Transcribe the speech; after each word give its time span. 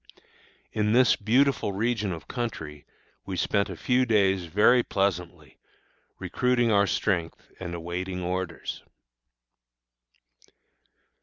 In 0.71 0.93
this 0.93 1.15
beautiful 1.15 1.73
region 1.73 2.11
of 2.11 2.27
country 2.27 2.87
we 3.23 3.37
spent 3.37 3.69
a 3.69 3.77
few 3.77 4.03
days 4.03 4.45
very 4.47 4.81
pleasantly, 4.81 5.59
recruiting 6.17 6.71
our 6.71 6.87
strength 6.87 7.51
and 7.59 7.75
awaiting 7.75 8.23
orders. 8.23 8.81